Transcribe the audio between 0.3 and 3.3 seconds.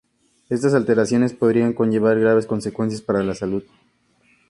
Estas alteraciones podrían conllevar graves consecuencias para